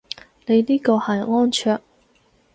[0.47, 1.79] 你呢個係安卓